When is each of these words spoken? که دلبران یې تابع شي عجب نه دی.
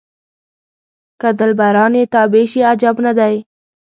که 1.19 1.29
دلبران 1.39 1.93
یې 1.99 2.05
تابع 2.13 2.43
شي 2.51 2.61
عجب 2.71 2.95
نه 3.05 3.11
دی. 3.19 3.35